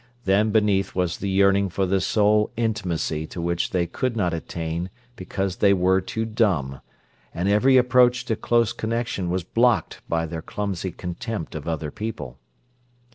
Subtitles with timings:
[0.25, 4.89] Then beneath was the yearning for the soul intimacy to which they could not attain
[5.15, 6.81] because they were too dumb,
[7.35, 12.39] and every approach to close connection was blocked by their clumsy contempt of other people.